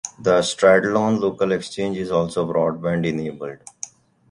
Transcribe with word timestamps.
The 0.17 0.39
Stradone 0.39 1.19
Local 1.19 1.51
Exchange 1.51 1.95
is 1.99 2.09
also 2.09 2.51
broadband 2.51 3.05
enabled. 3.05 3.59